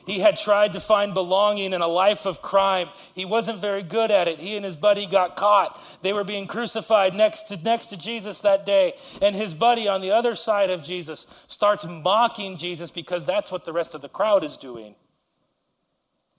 He 0.07 0.21
had 0.21 0.37
tried 0.37 0.75
to 0.75 0.81
find 0.81 1.15
belonging 1.15 1.73
in 1.73 1.81
a 1.81 1.89
life 1.89 2.27
of 2.27 2.43
crime. 2.43 2.91
He 3.15 3.25
wasn't 3.25 3.63
very 3.63 3.83
good 3.83 4.11
at 4.11 4.29
it. 4.29 4.39
He 4.39 4.55
and 4.55 4.67
his 4.67 4.77
buddy 4.77 5.07
got 5.07 5.35
caught. 5.35 5.81
They 6.03 6.13
were 6.13 6.25
being 6.25 6.47
crucified 6.47 7.15
next 7.15 7.45
to, 7.45 7.57
next 7.57 7.87
to 7.87 7.97
Jesus 7.97 8.41
that 8.41 8.67
day. 8.67 8.93
And 9.23 9.35
his 9.35 9.55
buddy 9.55 9.89
on 9.89 10.03
the 10.03 10.11
other 10.11 10.35
side 10.35 10.69
of 10.69 10.83
Jesus 10.83 11.27
starts 11.47 11.87
mocking 11.87 12.59
Jesus 12.59 12.91
because 12.91 13.25
that's 13.25 13.51
what 13.51 13.65
the 13.65 13.73
rest 13.73 13.95
of 13.95 14.03
the 14.03 14.11
crowd 14.11 14.45
is 14.45 14.59
doing. 14.59 14.95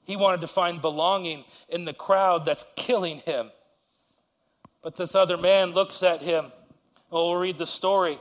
He 0.03 0.15
wanted 0.15 0.41
to 0.41 0.47
find 0.47 0.79
belonging 0.79 1.43
in 1.67 1.85
the 1.85 1.93
crowd 1.93 2.45
that's 2.45 2.65
killing 2.75 3.17
him. 3.19 3.49
But 4.83 4.95
this 4.95 5.15
other 5.15 5.37
man 5.37 5.71
looks 5.71 6.03
at 6.03 6.21
him. 6.21 6.51
Well, 7.09 7.29
we'll 7.29 7.39
read 7.39 7.57
the 7.57 7.65
story. 7.65 8.19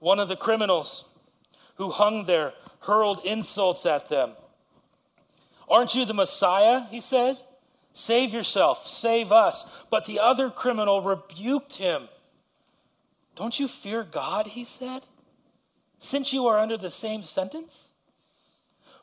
One 0.00 0.18
of 0.18 0.28
the 0.28 0.36
criminals 0.36 1.04
who 1.76 1.90
hung 1.90 2.26
there 2.26 2.52
hurled 2.80 3.20
insults 3.24 3.86
at 3.86 4.08
them. 4.08 4.32
Aren't 5.68 5.94
you 5.94 6.04
the 6.04 6.14
Messiah? 6.14 6.82
He 6.90 7.00
said. 7.00 7.38
Save 7.92 8.34
yourself, 8.34 8.86
save 8.86 9.32
us. 9.32 9.64
But 9.90 10.04
the 10.04 10.20
other 10.20 10.50
criminal 10.50 11.00
rebuked 11.00 11.76
him. 11.76 12.08
Don't 13.36 13.58
you 13.58 13.68
fear 13.68 14.04
God? 14.04 14.48
He 14.48 14.64
said. 14.64 15.02
Since 15.98 16.32
you 16.32 16.46
are 16.46 16.58
under 16.58 16.76
the 16.76 16.90
same 16.90 17.22
sentence, 17.22 17.84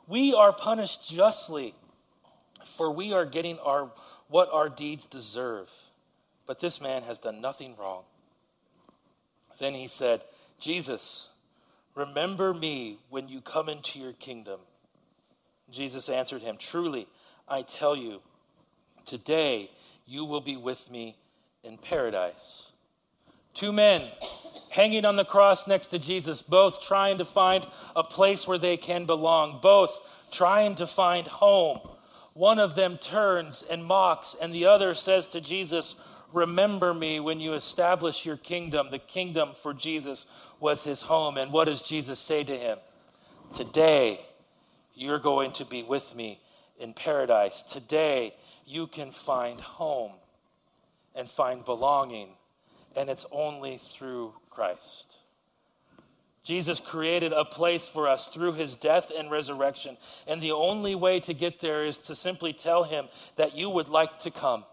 we 0.08 0.34
are 0.34 0.53
punished 0.53 1.10
justly 1.10 1.74
for 2.77 2.92
we 2.92 3.13
are 3.13 3.25
getting 3.25 3.60
our, 3.60 3.92
what 4.27 4.50
our 4.51 4.70
deeds 4.70 5.06
deserve. 5.06 5.70
But 6.46 6.60
this 6.60 6.82
man 6.82 7.03
has 7.03 7.20
done 7.20 7.42
nothing 7.42 7.75
wrong. 7.77 8.03
Then 9.60 9.74
he 9.74 9.88
said, 9.88 10.22
Jesus, 10.60 11.30
remember 11.95 12.53
me 12.53 13.00
when 13.09 13.27
you 13.27 13.41
come 13.41 13.69
into 13.69 14.00
your 14.00 14.13
kingdom. 14.13 14.59
Jesus 15.71 16.09
answered 16.09 16.41
him, 16.41 16.57
Truly, 16.57 17.07
I 17.47 17.62
tell 17.62 17.95
you, 17.95 18.21
today 19.05 19.71
you 20.05 20.25
will 20.25 20.41
be 20.41 20.57
with 20.57 20.89
me 20.89 21.17
in 21.63 21.77
paradise. 21.77 22.67
Two 23.53 23.71
men 23.71 24.09
hanging 24.71 25.05
on 25.05 25.15
the 25.15 25.25
cross 25.25 25.67
next 25.67 25.88
to 25.88 26.00
Jesus, 26.00 26.41
both 26.41 26.81
trying 26.81 27.17
to 27.19 27.25
find 27.25 27.67
a 27.95 28.03
place 28.03 28.47
where 28.47 28.57
they 28.57 28.77
can 28.77 29.05
belong, 29.05 29.59
both 29.62 30.01
trying 30.31 30.75
to 30.75 30.88
find 30.88 31.27
home. 31.27 31.79
One 32.33 32.57
of 32.57 32.73
them 32.73 32.97
turns 32.97 33.63
and 33.69 33.85
mocks, 33.85 34.35
and 34.41 34.53
the 34.53 34.65
other 34.65 34.95
says 34.95 35.27
to 35.27 35.41
Jesus, 35.41 35.95
Remember 36.33 36.93
me 36.93 37.19
when 37.19 37.39
you 37.39 37.53
establish 37.53 38.25
your 38.25 38.37
kingdom. 38.37 38.87
The 38.89 38.99
kingdom 38.99 39.51
for 39.61 39.73
Jesus 39.73 40.25
was 40.59 40.83
his 40.83 41.03
home. 41.03 41.37
And 41.37 41.51
what 41.51 41.65
does 41.65 41.81
Jesus 41.83 42.19
say 42.19 42.43
to 42.43 42.57
him? 42.57 42.79
Today, 43.55 44.25
you're 44.95 45.19
going 45.19 45.53
to 45.53 45.65
be 45.65 45.83
with 45.83 46.15
me 46.15 46.41
in 46.79 46.93
paradise. 46.93 47.63
Today, 47.63 48.33
you 48.65 48.87
can 48.87 49.11
find 49.11 49.61
home 49.61 50.13
and 51.15 51.29
find 51.29 51.63
belonging, 51.63 52.29
and 52.95 53.09
it's 53.09 53.25
only 53.31 53.77
through 53.77 54.33
Christ. 54.49 55.17
Jesus 56.43 56.79
created 56.79 57.31
a 57.31 57.45
place 57.45 57.87
for 57.87 58.07
us 58.07 58.27
through 58.27 58.53
his 58.53 58.75
death 58.75 59.11
and 59.15 59.31
resurrection. 59.31 59.97
And 60.27 60.41
the 60.41 60.51
only 60.51 60.93
way 60.93 61.19
to 61.21 61.33
get 61.33 61.61
there 61.61 61.85
is 61.85 61.97
to 61.99 62.15
simply 62.15 62.51
tell 62.51 62.83
him 62.83 63.07
that 63.37 63.55
you 63.55 63.69
would 63.69 63.87
like 63.87 64.19
to 64.21 64.31
come, 64.31 64.65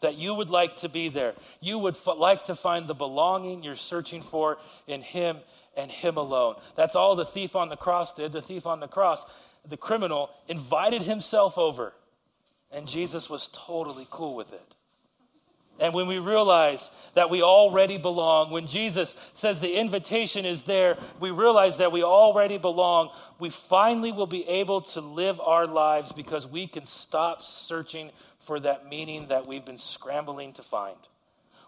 that 0.00 0.16
you 0.16 0.34
would 0.34 0.50
like 0.50 0.76
to 0.76 0.88
be 0.88 1.08
there. 1.08 1.34
You 1.60 1.78
would 1.78 1.96
f- 1.96 2.16
like 2.18 2.44
to 2.46 2.54
find 2.54 2.86
the 2.86 2.94
belonging 2.94 3.62
you're 3.62 3.76
searching 3.76 4.22
for 4.22 4.58
in 4.86 5.02
him 5.02 5.38
and 5.76 5.90
him 5.90 6.16
alone. 6.16 6.56
That's 6.76 6.96
all 6.96 7.16
the 7.16 7.24
thief 7.24 7.54
on 7.54 7.68
the 7.68 7.76
cross 7.76 8.12
did. 8.12 8.32
The 8.32 8.42
thief 8.42 8.66
on 8.66 8.80
the 8.80 8.88
cross, 8.88 9.24
the 9.68 9.76
criminal, 9.76 10.30
invited 10.48 11.02
himself 11.02 11.58
over. 11.58 11.92
And 12.72 12.86
Jesus 12.86 13.28
was 13.28 13.48
totally 13.52 14.06
cool 14.10 14.34
with 14.34 14.52
it. 14.52 14.74
And 15.80 15.94
when 15.94 16.06
we 16.06 16.18
realize 16.18 16.90
that 17.14 17.30
we 17.30 17.42
already 17.42 17.96
belong, 17.96 18.50
when 18.50 18.66
Jesus 18.66 19.14
says 19.32 19.60
the 19.60 19.78
invitation 19.78 20.44
is 20.44 20.64
there, 20.64 20.98
we 21.18 21.30
realize 21.30 21.78
that 21.78 21.90
we 21.90 22.04
already 22.04 22.58
belong, 22.58 23.10
we 23.38 23.48
finally 23.48 24.12
will 24.12 24.26
be 24.26 24.46
able 24.46 24.82
to 24.82 25.00
live 25.00 25.40
our 25.40 25.66
lives 25.66 26.12
because 26.12 26.46
we 26.46 26.66
can 26.66 26.84
stop 26.84 27.42
searching 27.42 28.10
for 28.40 28.60
that 28.60 28.88
meaning 28.88 29.28
that 29.28 29.46
we've 29.46 29.64
been 29.64 29.78
scrambling 29.78 30.52
to 30.54 30.62
find. 30.62 30.96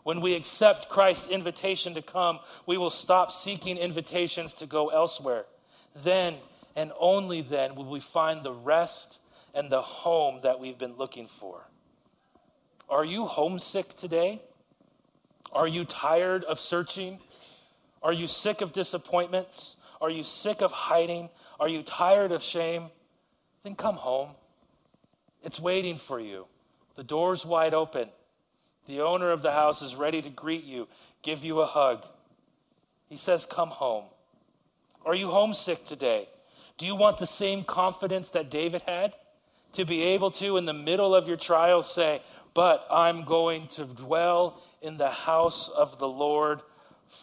When 0.03 0.21
we 0.21 0.35
accept 0.35 0.89
Christ's 0.89 1.29
invitation 1.29 1.95
to 1.95 2.03
come, 2.03 2.41
we 2.67 2.77
will 2.77 2.91
stop 2.91 3.31
seeking 3.31 3.77
invitations 3.77 4.53
to 4.55 4.67
go 4.67 4.89
elsewhere. 4.89 5.45
Then 5.95 6.37
and 6.75 6.93
only 6.99 7.43
then 7.43 7.75
will 7.75 7.89
we 7.89 8.01
find 8.01 8.43
the 8.43 8.53
rest 8.53 9.19
and 9.55 9.71
the 9.71 9.83
home 9.83 10.41
that 10.43 10.59
we've 10.59 10.79
been 10.79 10.97
looking 10.97 11.29
for. 11.29 11.69
Are 12.89 13.05
you 13.05 13.27
homesick 13.27 13.97
today? 13.97 14.43
Are 15.53 15.69
you 15.69 15.85
tired 15.85 16.45
of 16.45 16.59
searching? 16.59 17.19
Are 18.03 18.13
you 18.13 18.27
sick 18.27 18.61
of 18.61 18.73
disappointments? 18.73 19.77
Are 20.01 20.11
you 20.11 20.25
sick 20.25 20.63
of 20.63 20.73
hiding? 20.73 21.29
Are 21.61 21.69
you 21.69 21.83
tired 21.83 22.33
of 22.33 22.43
shame? 22.43 22.87
Then 23.63 23.77
come 23.77 23.97
home. 23.97 24.31
It's 25.43 25.61
waiting 25.61 25.99
for 25.99 26.19
you. 26.19 26.47
The 26.97 27.05
door's 27.05 27.45
wide 27.45 27.75
open. 27.75 28.09
The 28.87 29.01
owner 29.01 29.31
of 29.31 29.43
the 29.43 29.53
house 29.53 29.81
is 29.83 29.95
ready 29.95 30.21
to 30.23 30.29
greet 30.29 30.65
you, 30.65 30.89
give 31.23 31.45
you 31.45 31.61
a 31.61 31.67
hug. 31.67 32.05
He 33.09 33.17
says, 33.17 33.47
Come 33.47 33.69
home. 33.69 34.05
Are 35.05 35.15
you 35.15 35.31
homesick 35.31 35.85
today? 35.85 36.29
Do 36.79 36.87
you 36.87 36.97
want 36.97 37.19
the 37.19 37.27
same 37.27 37.65
confidence 37.65 38.29
that 38.31 38.51
David 38.51 38.83
had? 38.87 39.15
To 39.75 39.85
be 39.85 40.03
able 40.03 40.31
to, 40.33 40.57
in 40.57 40.67
the 40.67 40.73
middle 40.73 41.15
of 41.15 41.27
your 41.27 41.37
trial, 41.37 41.83
say, 41.83 42.23
But 42.55 42.87
I'm 42.91 43.25
going 43.25 43.69
to 43.69 43.85
dwell 43.85 44.63
in 44.81 44.97
the 44.99 45.11
house 45.11 45.69
of 45.69 45.99
the 45.99 46.09
Lord 46.09 46.61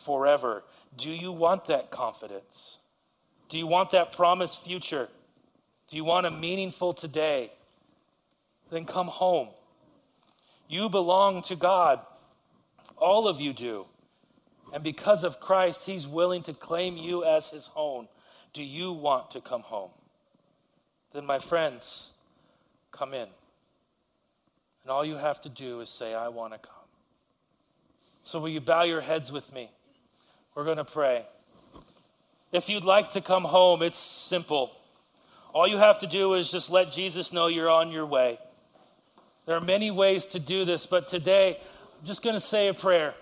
forever. 0.06 0.64
Do 0.98 1.10
you 1.10 1.32
want 1.32 1.66
that 1.66 1.92
confidence? 1.92 2.78
Do 3.50 3.58
you 3.58 3.68
want 3.68 3.92
that 3.92 4.12
promised 4.14 4.64
future? 4.64 5.10
Do 5.90 5.96
you 5.96 6.04
want 6.04 6.26
a 6.26 6.32
meaningful 6.32 6.94
today? 6.94 7.52
Then 8.70 8.86
come 8.86 9.08
home. 9.08 9.50
You 10.70 10.88
belong 10.88 11.42
to 11.44 11.56
God. 11.56 12.00
All 12.96 13.28
of 13.28 13.42
you 13.42 13.54
do. 13.54 13.88
And 14.72 14.84
because 14.84 15.24
of 15.24 15.40
Christ, 15.40 15.82
He's 15.86 16.06
willing 16.06 16.44
to 16.44 16.54
claim 16.54 16.96
you 16.96 17.26
as 17.26 17.48
His 17.48 17.70
own. 17.76 18.08
Do 18.54 18.64
you 18.64 18.92
want 18.92 19.32
to 19.32 19.42
come 19.42 19.62
home? 19.62 19.90
Then, 21.12 21.26
my 21.26 21.40
friends, 21.40 22.12
come 22.92 23.16
in. 23.16 23.28
And 24.84 24.92
all 24.92 25.04
you 25.04 25.16
have 25.16 25.42
to 25.42 25.50
do 25.50 25.82
is 25.82 25.90
say, 25.90 26.14
I 26.14 26.28
want 26.28 26.54
to 26.54 26.60
come. 26.60 26.76
So, 28.24 28.40
will 28.40 28.50
you 28.50 28.62
bow 28.62 28.84
your 28.84 29.02
heads 29.02 29.32
with 29.32 29.52
me? 29.52 29.72
We're 30.54 30.66
going 30.66 30.78
to 30.78 30.86
pray. 30.86 31.26
If 32.52 32.70
you'd 32.70 32.84
like 32.84 33.12
to 33.12 33.22
come 33.22 33.44
home, 33.44 33.82
it's 33.82 33.98
simple. 33.98 34.72
All 35.52 35.68
you 35.68 35.78
have 35.78 35.98
to 36.00 36.08
do 36.08 36.36
is 36.36 36.52
just 36.52 36.70
let 36.70 36.92
Jesus 36.92 37.34
know 37.34 37.48
you're 37.48 37.70
on 37.70 37.92
your 37.92 38.06
way. 38.06 38.38
There 39.50 39.58
are 39.58 39.62
many 39.62 39.90
ways 39.90 40.28
to 40.28 40.40
do 40.40 40.64
this, 40.64 40.86
but 40.86 41.08
today 41.08 41.58
I'm 42.00 42.06
just 42.06 42.22
going 42.22 42.36
to 42.36 42.40
say 42.40 42.68
a 42.68 42.74
prayer. 42.76 43.16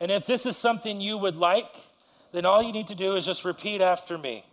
And 0.00 0.10
if 0.10 0.24
this 0.24 0.46
is 0.46 0.56
something 0.56 1.02
you 1.02 1.18
would 1.18 1.36
like, 1.36 1.68
then 2.32 2.46
all 2.46 2.62
you 2.62 2.72
need 2.72 2.86
to 2.86 2.94
do 2.94 3.14
is 3.14 3.26
just 3.26 3.44
repeat 3.44 3.82
after 3.82 4.16
me. 4.16 4.46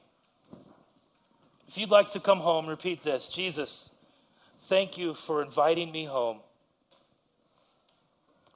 If 1.65 1.77
you'd 1.77 1.91
like 1.91 2.11
to 2.11 2.19
come 2.19 2.39
home, 2.39 2.67
repeat 2.67 3.05
this 3.05 3.29
Jesus, 3.29 3.89
thank 4.63 4.97
you 4.97 5.13
for 5.13 5.41
inviting 5.41 5.93
me 5.93 6.03
home, 6.07 6.39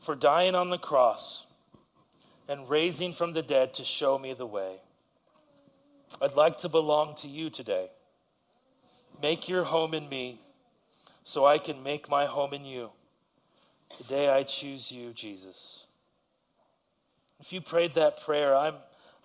for 0.01 0.13
dying 0.13 0.53
on 0.53 0.71
the 0.71 0.77
cross 0.77 1.45
and 2.49 2.69
raising 2.69 3.13
from 3.13 3.31
the 3.31 3.41
dead 3.41 3.73
to 3.75 3.85
show 3.85 4.19
me 4.19 4.33
the 4.33 4.45
way. 4.45 4.81
I'd 6.21 6.35
like 6.35 6.59
to 6.59 6.67
belong 6.67 7.15
to 7.21 7.29
you 7.29 7.49
today. 7.49 7.91
Make 9.21 9.47
your 9.47 9.63
home 9.63 9.93
in 9.93 10.09
me 10.09 10.41
so 11.23 11.45
I 11.45 11.57
can 11.57 11.83
make 11.83 12.09
my 12.09 12.25
home 12.25 12.53
in 12.53 12.65
you. 12.65 12.89
Today 13.95 14.29
I 14.29 14.43
choose 14.43 14.91
you, 14.91 15.11
Jesus. 15.13 15.85
If 17.39 17.51
you 17.51 17.61
prayed 17.61 17.95
that 17.95 18.23
prayer, 18.23 18.55
I'm, 18.55 18.75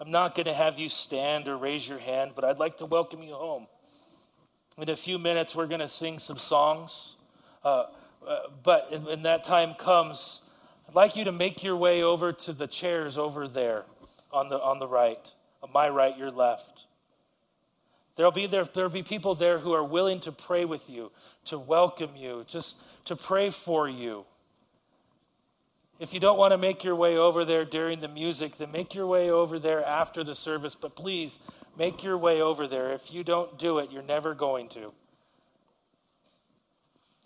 I'm 0.00 0.10
not 0.10 0.34
going 0.34 0.46
to 0.46 0.54
have 0.54 0.78
you 0.78 0.88
stand 0.88 1.48
or 1.48 1.56
raise 1.56 1.88
your 1.88 1.98
hand, 1.98 2.32
but 2.34 2.44
I'd 2.44 2.58
like 2.58 2.78
to 2.78 2.86
welcome 2.86 3.22
you 3.22 3.34
home. 3.34 3.66
In 4.78 4.88
a 4.88 4.96
few 4.96 5.18
minutes, 5.18 5.54
we're 5.54 5.66
going 5.66 5.80
to 5.80 5.88
sing 5.88 6.18
some 6.18 6.38
songs. 6.38 7.16
Uh, 7.64 7.84
uh, 8.26 8.38
but 8.62 8.90
when 9.04 9.22
that 9.22 9.44
time 9.44 9.74
comes, 9.74 10.42
I'd 10.88 10.94
like 10.94 11.16
you 11.16 11.24
to 11.24 11.32
make 11.32 11.62
your 11.62 11.76
way 11.76 12.02
over 12.02 12.32
to 12.32 12.52
the 12.52 12.66
chairs 12.66 13.16
over 13.16 13.46
there 13.46 13.84
on 14.32 14.48
the, 14.48 14.60
on 14.60 14.78
the 14.78 14.88
right. 14.88 15.32
On 15.62 15.70
my 15.72 15.88
right, 15.88 16.16
your 16.16 16.30
left. 16.30 16.85
There'll 18.16 18.32
be, 18.32 18.46
there, 18.46 18.64
there'll 18.64 18.90
be 18.90 19.02
people 19.02 19.34
there 19.34 19.58
who 19.58 19.72
are 19.72 19.84
willing 19.84 20.20
to 20.20 20.32
pray 20.32 20.64
with 20.64 20.88
you, 20.88 21.12
to 21.46 21.58
welcome 21.58 22.16
you, 22.16 22.44
just 22.48 22.76
to 23.04 23.14
pray 23.14 23.50
for 23.50 23.88
you. 23.88 24.24
If 25.98 26.12
you 26.12 26.20
don't 26.20 26.38
want 26.38 26.52
to 26.52 26.58
make 26.58 26.84
your 26.84 26.94
way 26.94 27.16
over 27.16 27.44
there 27.44 27.64
during 27.64 28.00
the 28.00 28.08
music, 28.08 28.58
then 28.58 28.72
make 28.72 28.94
your 28.94 29.06
way 29.06 29.30
over 29.30 29.58
there 29.58 29.84
after 29.84 30.24
the 30.24 30.34
service. 30.34 30.74
But 30.74 30.94
please, 30.94 31.38
make 31.78 32.02
your 32.02 32.18
way 32.18 32.40
over 32.40 32.66
there. 32.66 32.92
If 32.92 33.12
you 33.12 33.22
don't 33.22 33.58
do 33.58 33.78
it, 33.78 33.90
you're 33.90 34.02
never 34.02 34.34
going 34.34 34.68
to. 34.70 34.92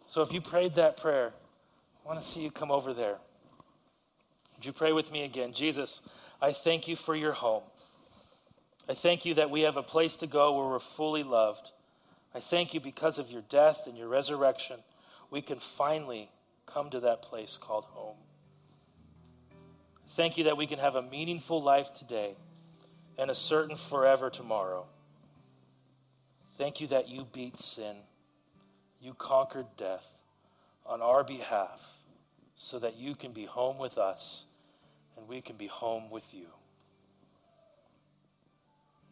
So 0.07 0.23
if 0.23 0.33
you 0.33 0.41
prayed 0.41 0.75
that 0.75 0.97
prayer, 0.97 1.33
I 2.05 2.09
want 2.09 2.21
to 2.21 2.27
see 2.27 2.41
you 2.41 2.51
come 2.51 2.71
over 2.71 2.93
there. 2.93 3.19
Would 4.57 4.67
you 4.67 4.73
pray 4.73 4.93
with 4.93 5.13
me 5.13 5.25
again? 5.25 5.53
Jesus, 5.53 6.01
I 6.41 6.53
thank 6.53 6.89
you 6.89 6.97
for 6.97 7.15
your 7.15 7.33
home. 7.33 7.63
I 8.91 8.95
thank 8.95 9.25
you 9.25 9.35
that 9.35 9.51
we 9.51 9.61
have 9.61 9.77
a 9.77 9.85
place 9.85 10.17
to 10.17 10.27
go 10.27 10.53
where 10.53 10.67
we're 10.67 10.81
fully 10.81 11.23
loved. 11.23 11.71
I 12.35 12.41
thank 12.41 12.75
you 12.75 12.81
because 12.81 13.19
of 13.19 13.31
your 13.31 13.43
death 13.49 13.83
and 13.87 13.97
your 13.97 14.09
resurrection, 14.09 14.81
we 15.31 15.43
can 15.43 15.61
finally 15.61 16.29
come 16.67 16.91
to 16.91 16.99
that 16.99 17.23
place 17.23 17.57
called 17.57 17.85
home. 17.85 18.17
Thank 20.17 20.37
you 20.37 20.43
that 20.43 20.57
we 20.57 20.67
can 20.67 20.81
have 20.81 20.97
a 20.97 21.03
meaningful 21.03 21.63
life 21.63 21.95
today 21.95 22.35
and 23.17 23.31
a 23.31 23.35
certain 23.37 23.77
forever 23.77 24.29
tomorrow. 24.29 24.87
Thank 26.59 26.81
you 26.81 26.89
that 26.89 27.09
you 27.09 27.29
beat 27.33 27.61
sin. 27.61 27.95
You 29.01 29.15
conquered 29.15 29.67
death 29.77 30.07
on 30.85 31.01
our 31.01 31.23
behalf 31.23 31.81
so 32.57 32.81
that 32.81 32.97
you 32.97 33.15
can 33.15 33.31
be 33.31 33.45
home 33.45 33.79
with 33.79 33.99
us 33.99 34.47
and 35.17 35.29
we 35.29 35.41
can 35.41 35.55
be 35.55 35.69
home 35.69 36.11
with 36.11 36.35
you. 36.35 36.47